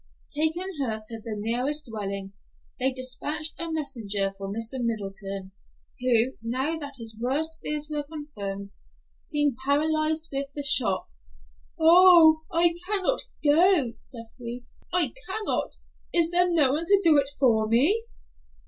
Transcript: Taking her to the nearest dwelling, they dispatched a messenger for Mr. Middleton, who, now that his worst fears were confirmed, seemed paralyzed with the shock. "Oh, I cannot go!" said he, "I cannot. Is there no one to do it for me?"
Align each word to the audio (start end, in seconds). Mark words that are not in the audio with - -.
Taking 0.33 0.77
her 0.79 1.03
to 1.05 1.21
the 1.21 1.35
nearest 1.37 1.85
dwelling, 1.85 2.33
they 2.79 2.91
dispatched 2.91 3.53
a 3.59 3.71
messenger 3.71 4.33
for 4.35 4.47
Mr. 4.49 4.83
Middleton, 4.83 5.51
who, 5.99 6.31
now 6.41 6.75
that 6.79 6.95
his 6.97 7.15
worst 7.21 7.59
fears 7.61 7.87
were 7.87 8.01
confirmed, 8.01 8.73
seemed 9.19 9.57
paralyzed 9.63 10.27
with 10.31 10.47
the 10.55 10.63
shock. 10.63 11.09
"Oh, 11.79 12.41
I 12.51 12.73
cannot 12.87 13.25
go!" 13.45 13.93
said 13.99 14.25
he, 14.39 14.65
"I 14.91 15.13
cannot. 15.27 15.75
Is 16.11 16.31
there 16.31 16.51
no 16.51 16.73
one 16.73 16.85
to 16.85 16.99
do 17.03 17.19
it 17.19 17.29
for 17.39 17.67
me?" 17.67 18.05